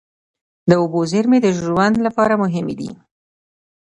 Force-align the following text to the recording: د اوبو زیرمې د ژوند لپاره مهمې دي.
د 0.69 0.71
اوبو 0.81 0.99
زیرمې 1.11 1.39
د 1.43 1.47
ژوند 1.59 1.95
لپاره 2.05 2.39
مهمې 2.43 2.75
دي. 2.79 2.91